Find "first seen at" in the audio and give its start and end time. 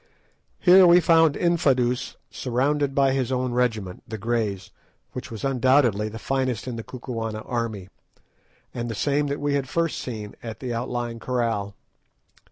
9.69-10.59